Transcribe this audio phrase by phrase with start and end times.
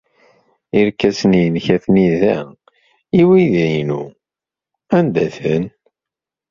[0.79, 2.37] Irkasen-nnek atni da.
[3.19, 4.03] I widak-inu
[4.97, 5.63] anda-ten?